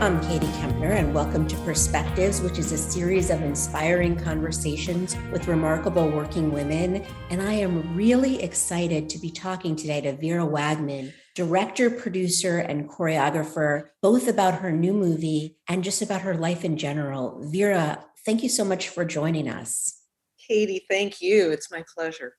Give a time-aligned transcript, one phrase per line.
[0.00, 5.46] I'm Katie Kempner, and welcome to Perspectives, which is a series of inspiring conversations with
[5.46, 7.04] remarkable working women.
[7.30, 12.88] And I am really excited to be talking today to Vera Wagman, director, producer, and
[12.88, 17.40] choreographer, both about her new movie and just about her life in general.
[17.44, 20.00] Vera, thank you so much for joining us.
[20.48, 21.50] Katie, thank you.
[21.50, 22.34] It's my pleasure.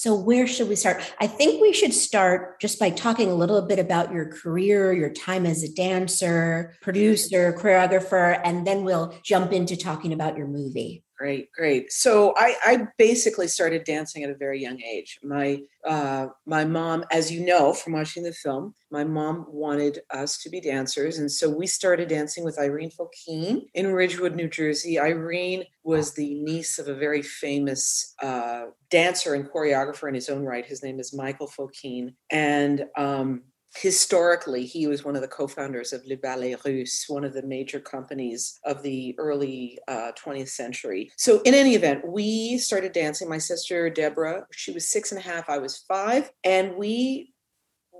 [0.00, 1.02] So, where should we start?
[1.20, 5.10] I think we should start just by talking a little bit about your career, your
[5.10, 11.04] time as a dancer, producer, choreographer, and then we'll jump into talking about your movie.
[11.20, 11.92] Great, great.
[11.92, 15.18] So I, I basically started dancing at a very young age.
[15.22, 20.38] My uh, my mom, as you know from watching the film, my mom wanted us
[20.38, 24.98] to be dancers, and so we started dancing with Irene Fokine in Ridgewood, New Jersey.
[24.98, 30.46] Irene was the niece of a very famous uh, dancer and choreographer in his own
[30.46, 30.64] right.
[30.64, 33.42] His name is Michael Fokine, and um,
[33.74, 37.80] historically, he was one of the co-founders of Le Ballet Russe, one of the major
[37.80, 41.10] companies of the early uh, 20th century.
[41.16, 43.28] So, in any event, we started dancing.
[43.28, 47.32] My sister Deborah, she was six and a half, I was five, and we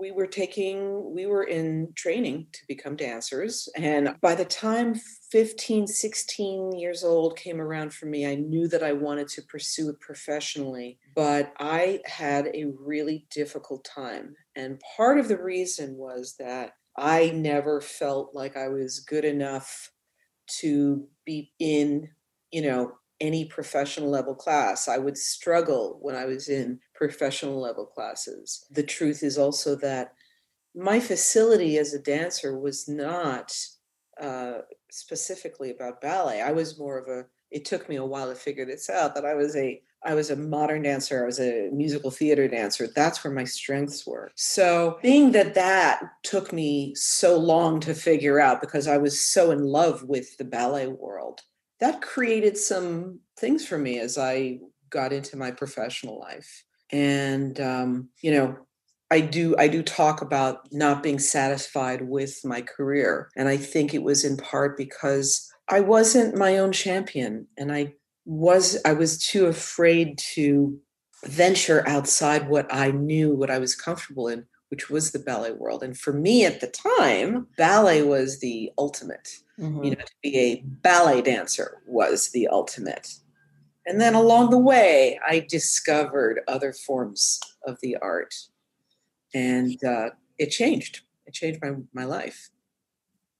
[0.00, 4.94] we were taking we were in training to become dancers and by the time
[5.30, 9.90] 15 16 years old came around for me i knew that i wanted to pursue
[9.90, 14.34] it professionally but i had a really difficult time.
[14.56, 19.90] And part of the reason was that i never felt like i was good enough
[20.60, 22.08] to be in
[22.50, 24.88] you know any professional level class.
[24.88, 28.64] I would struggle when I was in professional level classes.
[28.70, 30.14] The truth is also that
[30.74, 33.54] my facility as a dancer was not
[34.20, 34.58] uh,
[34.90, 36.40] specifically about ballet.
[36.40, 37.26] I was more of a.
[37.50, 40.30] It took me a while to figure this out that I was a I was
[40.30, 41.22] a modern dancer.
[41.22, 42.88] I was a musical theater dancer.
[42.94, 44.30] That's where my strengths were.
[44.34, 49.50] So, being that that took me so long to figure out because I was so
[49.50, 51.42] in love with the ballet world,
[51.80, 54.60] that created some things for me as I
[54.90, 56.64] got into my professional life.
[56.92, 58.58] And um, you know,
[59.10, 63.94] I do I do talk about not being satisfied with my career, and I think
[63.94, 69.24] it was in part because I wasn't my own champion, and I was I was
[69.24, 70.78] too afraid to
[71.24, 75.82] venture outside what I knew, what I was comfortable in, which was the ballet world.
[75.82, 79.28] And for me at the time, ballet was the ultimate.
[79.60, 79.84] Mm-hmm.
[79.84, 83.12] You know, to be a ballet dancer was the ultimate.
[83.86, 88.34] And then along the way, I discovered other forms of the art.
[89.34, 91.02] And uh, it changed.
[91.26, 92.50] It changed my, my life.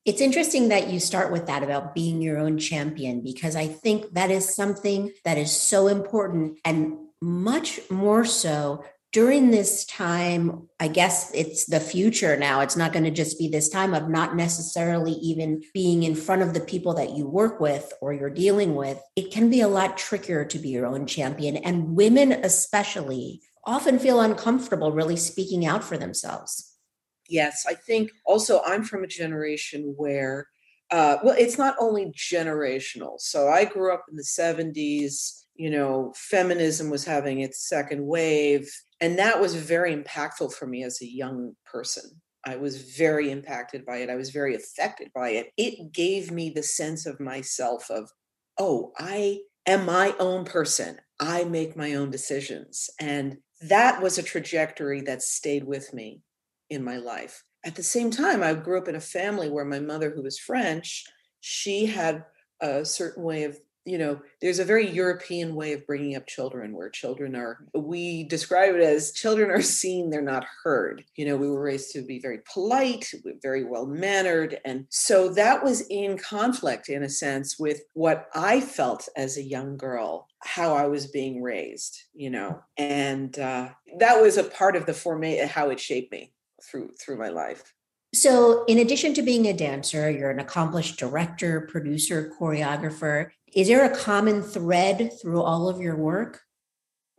[0.05, 4.13] It's interesting that you start with that about being your own champion, because I think
[4.15, 10.87] that is something that is so important and much more so during this time, I
[10.87, 12.61] guess it's the future now.
[12.61, 16.43] It's not going to just be this time of not necessarily even being in front
[16.43, 19.03] of the people that you work with or you're dealing with.
[19.17, 21.57] It can be a lot trickier to be your own champion.
[21.57, 26.77] And women, especially, often feel uncomfortable really speaking out for themselves.
[27.29, 30.49] Yes, I think also I'm from a generation where,
[30.93, 33.21] uh, well, it's not only generational.
[33.21, 38.73] So I grew up in the 70s you know, feminism was having its second wave.
[39.01, 42.21] And that was very impactful for me as a young person.
[42.45, 44.11] I was very impacted by it.
[44.11, 45.51] I was very affected by it.
[45.57, 48.11] It gave me the sense of myself of,
[48.59, 50.99] oh, I am my own person.
[51.19, 52.89] I make my own decisions.
[52.99, 56.23] And that was a trajectory that stayed with me
[56.71, 57.45] in my life.
[57.65, 60.39] At the same time, I grew up in a family where my mother, who was
[60.39, 61.05] French,
[61.41, 62.25] she had
[62.61, 66.75] a certain way of you know there's a very european way of bringing up children
[66.75, 71.37] where children are we describe it as children are seen they're not heard you know
[71.37, 73.11] we were raised to be very polite
[73.43, 78.61] very well mannered and so that was in conflict in a sense with what i
[78.61, 83.69] felt as a young girl how i was being raised you know and uh,
[83.99, 86.33] that was a part of the format how it shaped me
[86.63, 87.73] through through my life
[88.13, 93.31] so, in addition to being a dancer, you're an accomplished director, producer, choreographer.
[93.55, 96.41] Is there a common thread through all of your work?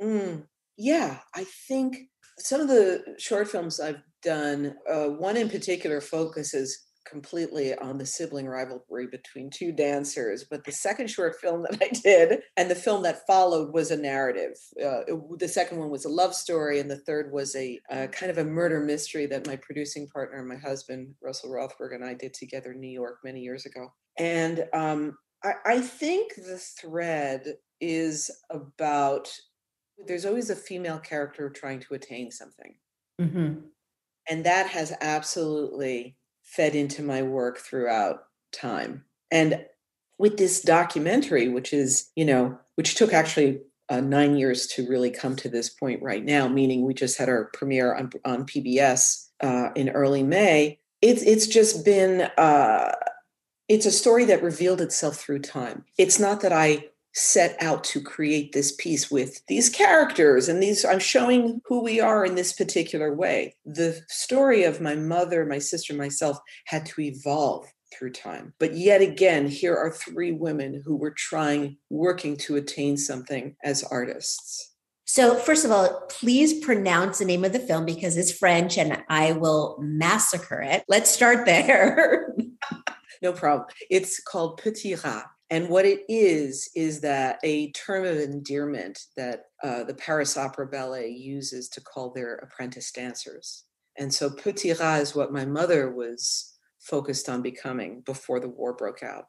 [0.02, 0.46] Mm,
[0.78, 1.98] yeah, I think
[2.40, 8.06] some of the short films I've done, uh, one in particular focuses completely on the
[8.06, 10.46] sibling rivalry between two dancers.
[10.50, 13.98] But the second short film that I did and the film that followed was a
[13.98, 14.54] narrative.
[14.80, 17.80] Uh, it, the second one was a love story, and the third was a,
[18.12, 22.14] kind of a murder mystery that my producing partner, my husband, Russell Rothberg, and I
[22.14, 23.92] did together in New York many years ago.
[24.18, 29.30] And um, I, I think the thread is about
[30.08, 32.76] there's always a female character trying to attain something.
[33.20, 33.60] Mm-hmm.
[34.30, 39.06] And that has absolutely fed into my work throughout time.
[39.30, 39.66] And
[40.18, 45.10] with this documentary, which is, you know, which took actually uh, nine years to really
[45.10, 49.28] come to this point right now, meaning we just had our premiere on, on PBS
[49.42, 50.80] uh, in early May.
[51.02, 52.92] It's it's just been uh,
[53.72, 55.86] it's a story that revealed itself through time.
[55.98, 60.86] It's not that I set out to create this piece with these characters and these
[60.86, 65.60] i'm showing who we are in this particular way the story of my mother my
[65.60, 66.38] sister myself
[66.68, 71.76] had to evolve through time but yet again here are three women who were trying
[71.90, 74.70] working to attain something as artists
[75.04, 79.04] so, first of all, please pronounce the name of the film because it's French and
[79.10, 80.86] I will massacre it.
[80.88, 82.34] Let's start there.
[83.22, 83.68] no problem.
[83.90, 85.26] It's called Petit Rat.
[85.50, 90.68] And what it is, is that a term of endearment that uh, the Paris Opera
[90.68, 93.66] Ballet uses to call their apprentice dancers.
[93.98, 98.74] And so Petit Rat is what my mother was focused on becoming before the war
[98.74, 99.26] broke out.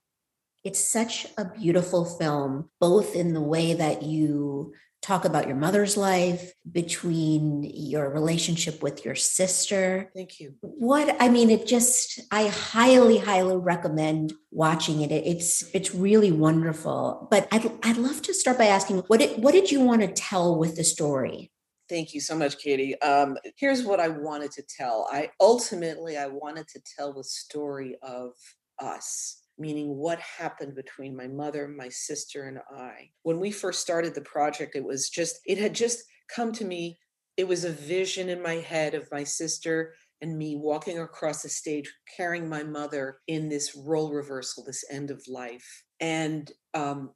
[0.65, 4.73] It's such a beautiful film, both in the way that you
[5.03, 10.11] talk about your mother's life, between your relationship with your sister.
[10.15, 10.55] Thank you.
[10.61, 15.11] What I mean, it just I highly, highly recommend watching it.
[15.11, 17.29] It's it's really wonderful.
[17.31, 20.09] But I'd I'd love to start by asking what did what did you want to
[20.09, 21.51] tell with the story?
[21.89, 22.99] Thank you so much, Katie.
[23.03, 25.09] Um, here's what I wanted to tell.
[25.13, 28.33] I ultimately I wanted to tell the story of
[28.79, 33.11] us meaning what happened between my mother, my sister, and I.
[33.23, 36.03] When we first started the project, it was just, it had just
[36.35, 36.99] come to me.
[37.37, 41.49] It was a vision in my head of my sister and me walking across the
[41.49, 45.83] stage carrying my mother in this role reversal, this end of life.
[46.01, 47.11] And um,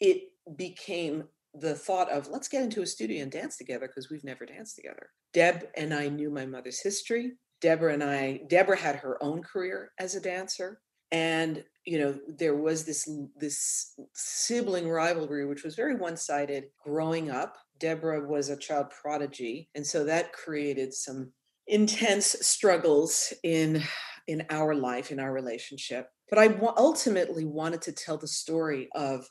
[0.00, 0.22] it
[0.56, 1.24] became
[1.54, 4.74] the thought of let's get into a studio and dance together because we've never danced
[4.74, 5.10] together.
[5.32, 7.32] Deb and I knew my mother's history.
[7.60, 10.80] Deborah and I, Deborah had her own career as a dancer
[11.14, 17.56] and you know there was this this sibling rivalry which was very one-sided growing up.
[17.78, 21.32] Deborah was a child prodigy and so that created some
[21.68, 23.80] intense struggles in
[24.26, 26.08] in our life in our relationship.
[26.28, 29.24] But I ultimately wanted to tell the story of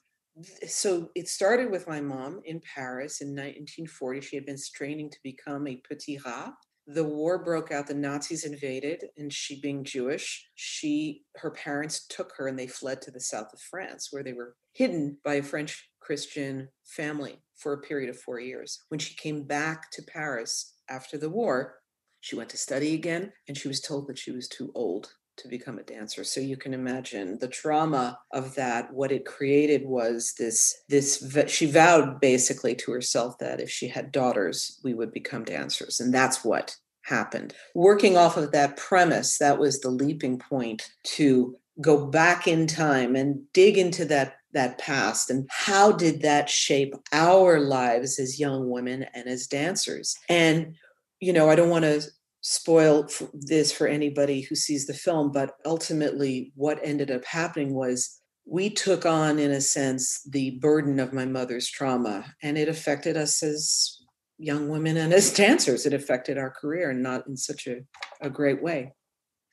[0.66, 5.18] so it started with my mom in paris in 1940 she had been straining to
[5.24, 6.54] become a petit rat
[6.88, 12.34] the war broke out the nazis invaded and she being jewish she her parents took
[12.36, 15.44] her and they fled to the south of france where they were hidden by a
[15.44, 18.82] french christian family for a period of 4 years.
[18.90, 21.76] When she came back to paris after the war
[22.20, 25.48] she went to study again and she was told that she was too old to
[25.48, 26.24] become a dancer.
[26.24, 31.66] So you can imagine the trauma of that what it created was this this she
[31.66, 36.00] vowed basically to herself that if she had daughters we would become dancers.
[36.00, 37.54] And that's what happened.
[37.76, 43.16] Working off of that premise that was the leaping point to go back in time
[43.16, 45.32] and dig into that that past.
[45.32, 50.16] And how did that shape our lives as young women and as dancers?
[50.30, 50.76] And
[51.24, 52.02] you know i don't want to
[52.44, 58.22] spoil this for anybody who sees the film, but ultimately, what ended up happening was
[58.46, 63.16] we took on, in a sense, the burden of my mother's trauma, and it affected
[63.16, 63.98] us as
[64.38, 65.86] young women and as dancers.
[65.86, 67.78] It affected our career, and not in such a,
[68.22, 68.94] a great way.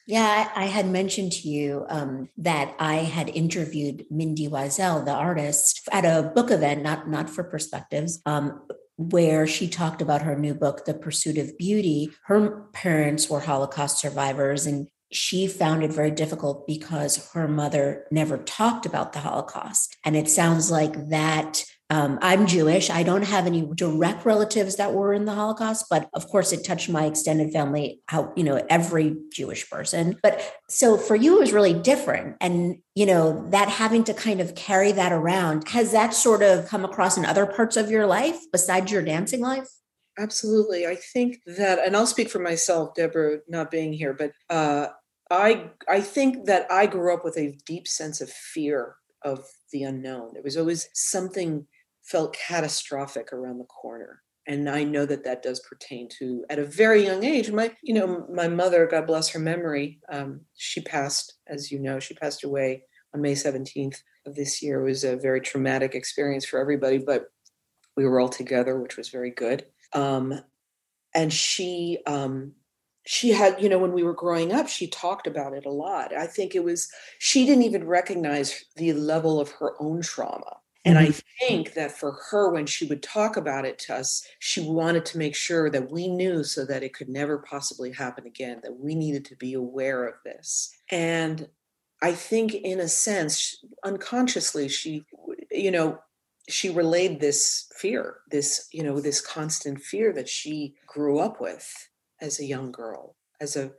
[0.09, 5.89] Yeah, I, had mentioned to you um, that I had interviewed Mindy Weisel, the artist,
[5.93, 8.63] at a book event, not not for perspectives, um,
[9.01, 12.11] where she talked about her new book, The Pursuit of Beauty.
[12.25, 18.37] Her parents were Holocaust survivors, and she found it very difficult because her mother never
[18.37, 19.97] talked about the Holocaust.
[20.05, 22.89] And it sounds like that um, I'm Jewish.
[22.89, 26.65] I don't have any direct relatives that were in the Holocaust, but of course, it
[26.65, 30.19] touched my extended family, how, you know, every Jewish person.
[30.23, 32.37] But so for you, it was really different.
[32.41, 36.69] And, you know, that having to kind of carry that around, has that sort of
[36.69, 39.69] come across in other parts of your life besides your dancing life?
[40.19, 40.87] Absolutely.
[40.87, 44.89] I think that, and I'll speak for myself, Deborah not being here, but uh,
[45.31, 49.85] I I think that I grew up with a deep sense of fear of the
[49.85, 50.33] unknown.
[50.33, 51.67] There was always something
[52.11, 54.23] felt catastrophic around the corner.
[54.47, 57.95] And i know that that does pertain to at a very young age my you
[57.95, 62.43] know my mother god bless her memory um, she passed as you know she passed
[62.43, 62.83] away
[63.15, 64.81] on may 17th of this year.
[64.81, 67.27] It was a very traumatic experience for everybody but
[67.97, 69.67] we were all together which was very good.
[69.93, 70.41] Um,
[71.15, 72.53] and she um,
[73.07, 76.17] she had you know when we were growing up she talked about it a lot.
[76.17, 76.89] I think it was
[77.19, 81.09] she didn't even recognize the level of her own trauma and mm-hmm.
[81.09, 85.05] I think that for her, when she would talk about it to us, she wanted
[85.07, 88.79] to make sure that we knew so that it could never possibly happen again, that
[88.79, 90.75] we needed to be aware of this.
[90.91, 91.49] And
[92.03, 95.05] I think, in a sense, unconsciously, she,
[95.51, 95.99] you know,
[96.49, 101.89] she relayed this fear, this, you know, this constant fear that she grew up with
[102.23, 103.73] as a young girl, as a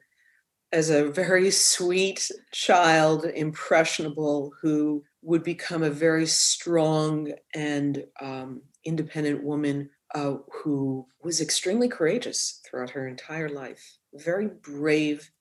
[0.74, 9.43] as a very sweet child, impressionable, who would become a very strong and um, independent
[9.43, 13.97] woman uh, who was extremely courageous throughout her entire life.
[14.13, 15.31] Very brave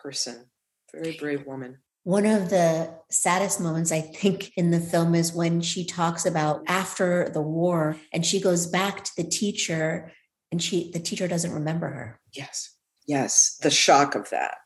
[0.00, 0.46] person,
[0.92, 1.78] very brave woman.
[2.04, 6.62] One of the saddest moments, I think, in the film is when she talks about
[6.66, 10.12] after the war and she goes back to the teacher
[10.50, 12.20] and she the teacher doesn't remember her.
[12.32, 12.74] Yes.
[13.06, 13.58] Yes.
[13.62, 14.56] The shock of that.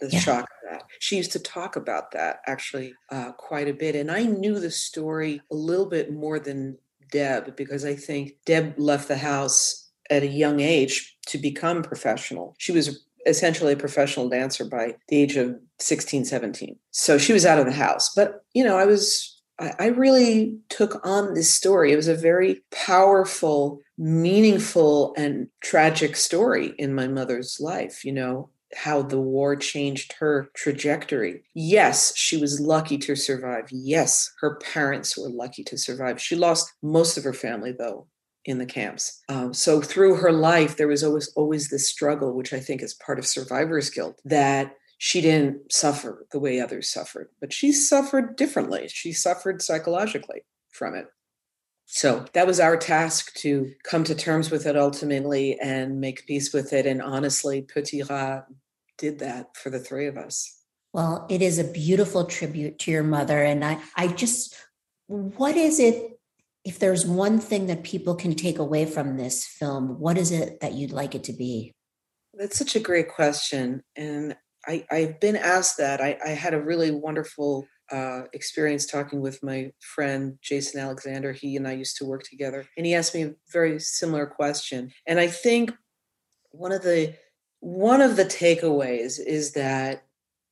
[0.00, 0.18] The yeah.
[0.20, 0.82] shock of that.
[1.00, 3.96] She used to talk about that actually uh, quite a bit.
[3.96, 6.78] And I knew the story a little bit more than
[7.10, 12.54] Deb because I think Deb left the house at a young age to become professional.
[12.58, 16.76] She was essentially a professional dancer by the age of 16, 17.
[16.90, 18.12] So she was out of the house.
[18.14, 21.92] But, you know, I was, I, really took on this story.
[21.92, 28.50] It was a very powerful, meaningful, and tragic story in my mother's life, you know,
[28.74, 31.42] how the war changed her trajectory.
[31.54, 33.68] Yes, she was lucky to survive.
[33.70, 36.20] Yes, her parents were lucky to survive.
[36.20, 38.08] She lost most of her family, though,
[38.44, 39.22] in the camps.
[39.28, 42.94] Um, so through her life, there was always always this struggle, which I think is
[42.94, 48.36] part of survivor's guilt, that she didn't suffer the way others suffered, but she suffered
[48.36, 48.88] differently.
[48.88, 51.06] She suffered psychologically from it.
[51.90, 56.52] So that was our task to come to terms with it ultimately and make peace
[56.52, 56.84] with it.
[56.84, 58.46] And honestly, Petit Rat
[58.98, 60.54] did that for the three of us.
[60.92, 63.42] Well, it is a beautiful tribute to your mother.
[63.42, 64.54] And I, I just,
[65.06, 66.18] what is it
[66.62, 70.60] if there's one thing that people can take away from this film, what is it
[70.60, 71.72] that you'd like it to be?
[72.34, 73.82] That's such a great question.
[73.96, 76.02] And I, I've been asked that.
[76.02, 81.32] I, I had a really wonderful uh, experience talking with my friend Jason Alexander.
[81.32, 84.92] He and I used to work together, and he asked me a very similar question.
[85.06, 85.72] And I think
[86.50, 87.14] one of the
[87.60, 90.04] one of the takeaways is that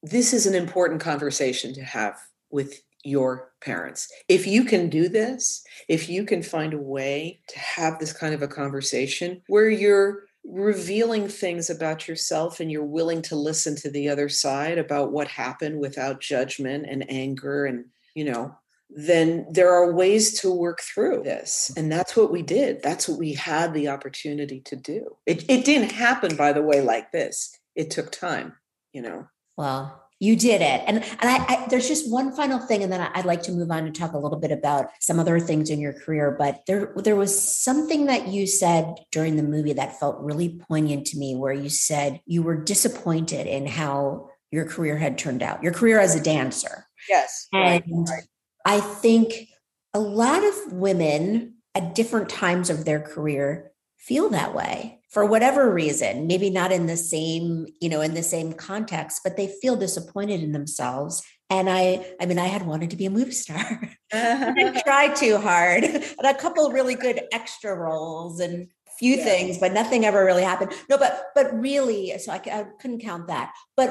[0.02, 2.18] this is an important conversation to have
[2.50, 4.08] with your parents.
[4.28, 8.34] If you can do this, if you can find a way to have this kind
[8.34, 13.90] of a conversation where you're revealing things about yourself and you're willing to listen to
[13.90, 18.56] the other side about what happened without judgment and anger and, you know,
[18.88, 21.72] then there are ways to work through this.
[21.76, 22.82] And that's what we did.
[22.82, 25.16] That's what we had the opportunity to do.
[25.26, 27.58] It, it didn't happen, by the way, like this.
[27.74, 28.54] It took time,
[28.92, 29.26] you know.
[29.56, 30.82] Well, you did it.
[30.86, 33.70] And and I, I, there's just one final thing and then i'd like to move
[33.70, 36.92] on and talk a little bit about some other things in your career but there
[36.96, 41.34] there was something that you said during the movie that felt really poignant to me
[41.34, 45.98] where you said you were disappointed in how your career had turned out your career
[45.98, 46.86] as a dancer.
[47.08, 47.48] Yes.
[47.52, 48.22] And right.
[48.64, 49.48] i think
[49.94, 53.72] a lot of women at different times of their career
[54.06, 58.22] feel that way for whatever reason maybe not in the same you know in the
[58.22, 61.22] same context but they feel disappointed in themselves.
[61.48, 63.90] And i i mean i had wanted to be a movie star.
[64.12, 65.84] I didn't try too hard.
[66.18, 69.24] And a couple really good extra roles and few yeah.
[69.24, 70.72] things but nothing ever really happened.
[70.88, 73.52] No but but really so I, I couldn't count that.
[73.76, 73.90] But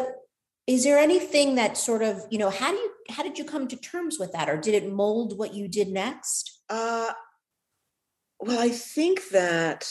[0.67, 3.67] is there anything that sort of you know how do you how did you come
[3.67, 4.49] to terms with that?
[4.49, 6.61] Or did it mold what you did next?
[6.69, 7.11] Uh
[8.39, 9.89] well, I think that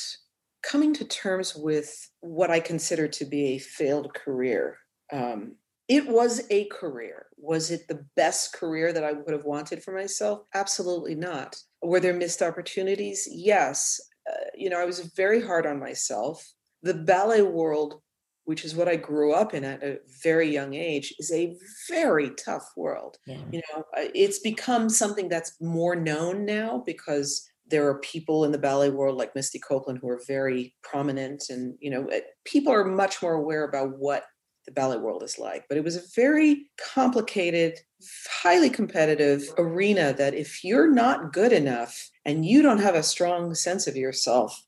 [0.62, 4.78] coming to terms with what I consider to be a failed career,
[5.12, 5.56] um,
[5.88, 7.26] it was a career.
[7.36, 10.46] Was it the best career that I would have wanted for myself?
[10.54, 11.56] Absolutely not.
[11.82, 13.28] Were there missed opportunities?
[13.30, 14.00] Yes.
[14.30, 16.50] Uh, you know, I was very hard on myself.
[16.82, 18.00] The ballet world,
[18.44, 21.54] which is what I grew up in at a very young age, is a
[21.90, 23.18] very tough world.
[23.26, 23.42] Yeah.
[23.52, 28.52] You know, uh, it's become something that's more known now because there are people in
[28.52, 32.08] the ballet world like Misty Copeland who are very prominent, and you know,
[32.44, 34.24] people are much more aware about what
[34.66, 35.64] the ballet world is like.
[35.68, 37.78] But it was a very complicated,
[38.42, 43.54] highly competitive arena that if you're not good enough and you don't have a strong
[43.54, 44.64] sense of yourself,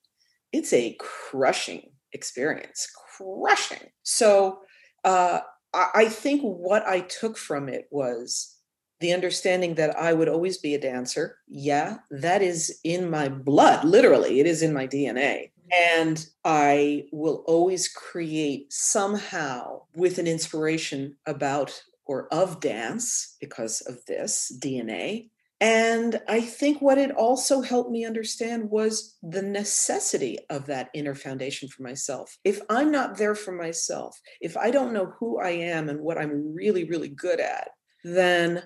[0.52, 3.90] it's a crushing experience, crushing.
[4.02, 4.60] So
[5.04, 5.40] uh,
[5.72, 8.55] I think what I took from it was
[9.00, 11.38] the understanding that I would always be a dancer.
[11.48, 15.50] Yeah, that is in my blood, literally, it is in my DNA.
[15.72, 24.04] And I will always create somehow with an inspiration about or of dance because of
[24.06, 25.30] this DNA.
[25.60, 31.14] And I think what it also helped me understand was the necessity of that inner
[31.14, 32.36] foundation for myself.
[32.44, 36.18] If I'm not there for myself, if I don't know who I am and what
[36.18, 37.70] I'm really, really good at,
[38.04, 38.62] then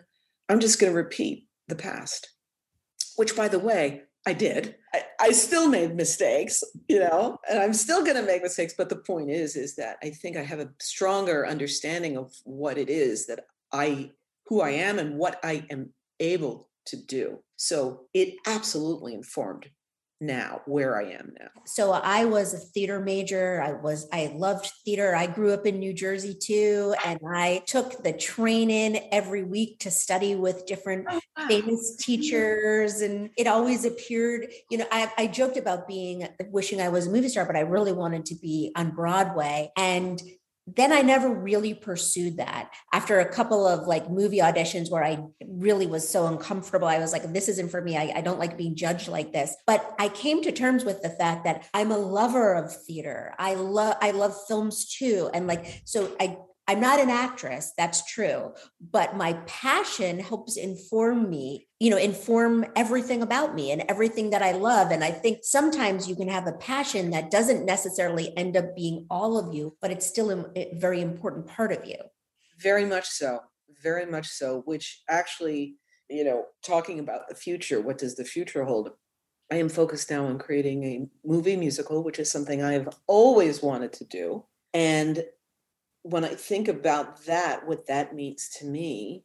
[0.51, 2.33] I'm just going to repeat the past,
[3.17, 4.75] which, by the way, I did.
[4.93, 8.75] I, I, still made mistakes, you know, and I'm still going to make mistakes.
[8.77, 12.79] But the point is, is that I think I have a stronger understanding of what
[12.79, 14.11] it is that I,
[14.47, 17.39] who I am, and what I am able to do.
[17.57, 19.71] So it absolutely informed
[20.21, 21.49] now where I am now.
[21.65, 23.63] So I was a theater major.
[23.63, 25.15] I was I loved theater.
[25.15, 29.81] I grew up in New Jersey too and I took the train in every week
[29.81, 31.49] to study with different oh, wow.
[31.49, 36.91] famous teachers and it always appeared, you know, I, I joked about being wishing I
[36.91, 40.21] was a movie star but I really wanted to be on Broadway and
[40.77, 42.71] then I never really pursued that.
[42.93, 47.13] After a couple of like movie auditions where I really was so uncomfortable, I was
[47.13, 47.97] like, this isn't for me.
[47.97, 49.55] I, I, don't like being judged like this.
[49.67, 53.35] But I came to terms with the fact that I'm a lover of theater.
[53.39, 55.31] I love I love films too.
[55.33, 56.37] And like, so I
[56.71, 58.55] I'm not an actress, that's true,
[58.93, 64.41] but my passion helps inform me, you know, inform everything about me and everything that
[64.41, 64.93] I love.
[64.93, 69.05] And I think sometimes you can have a passion that doesn't necessarily end up being
[69.11, 71.97] all of you, but it's still a very important part of you.
[72.61, 73.41] Very much so.
[73.83, 75.75] Very much so, which actually,
[76.09, 78.91] you know, talking about the future, what does the future hold?
[79.51, 83.93] I am focused now on creating a movie musical, which is something I've always wanted
[83.95, 84.45] to do.
[84.73, 85.25] And
[86.03, 89.25] when I think about that, what that means to me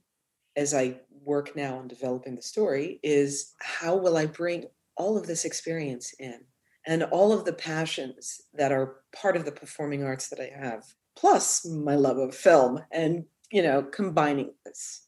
[0.55, 4.65] as I work now on developing the story is how will I bring
[4.96, 6.39] all of this experience in
[6.86, 10.84] and all of the passions that are part of the performing arts that I have,
[11.15, 15.08] plus my love of film and, you know, combining this.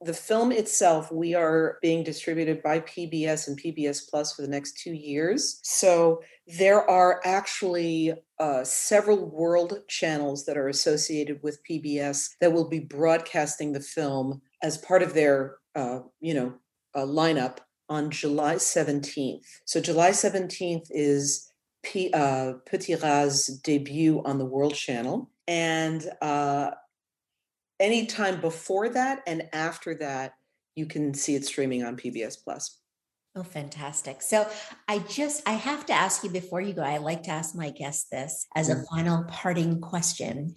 [0.00, 4.78] the film itself, we are being distributed by PBS and PBS Plus for the next
[4.78, 5.60] two years.
[5.64, 6.22] So
[6.58, 12.80] there are actually uh, several world channels that are associated with PBS that will be
[12.80, 16.54] broadcasting the film as part of their, uh, you know,
[16.94, 19.44] uh, lineup on July 17th.
[19.64, 21.50] So July 17th is
[21.82, 25.30] P, uh, Petit Rat's debut on the World Channel.
[25.46, 26.72] And uh,
[27.78, 30.34] anytime before that and after that,
[30.74, 32.80] you can see it streaming on PBS Plus.
[33.36, 34.22] Oh, fantastic.
[34.22, 34.48] So
[34.88, 37.68] I just, I have to ask you before you go, I like to ask my
[37.68, 40.56] guests this as a final parting question.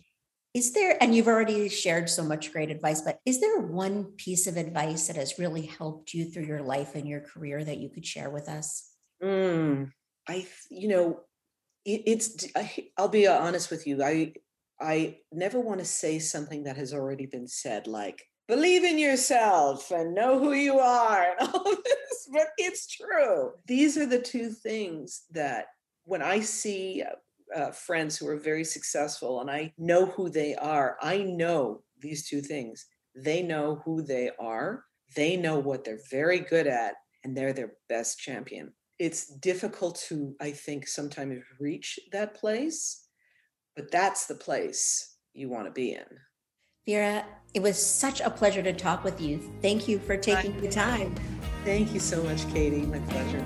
[0.54, 4.48] Is there, and you've already shared so much great advice, but is there one piece
[4.48, 7.89] of advice that has really helped you through your life and your career that you
[7.89, 8.89] could share with us?
[9.22, 9.92] Mm,
[10.28, 11.20] I, you know,
[11.84, 14.02] it, it's, I, I'll be honest with you.
[14.02, 14.34] I,
[14.80, 19.91] I never want to say something that has already been said, like, believe in yourself
[19.91, 23.51] and know who you are and all of this, but it's true.
[23.65, 25.67] These are the two things that
[26.03, 27.03] when I see
[27.55, 32.27] uh, friends who are very successful and I know who they are, I know these
[32.27, 32.85] two things.
[33.15, 34.83] They know who they are,
[35.15, 38.73] they know what they're very good at, and they're their best champion.
[38.97, 43.05] It's difficult to, I think, sometimes reach that place
[43.79, 46.03] but that's the place you want to be in.
[46.89, 47.23] Vera,
[47.54, 49.39] it was such a pleasure to talk with you.
[49.62, 51.13] Thank you for taking the time.
[51.63, 52.82] Thank you so much, Katie.
[52.82, 53.45] My pleasure.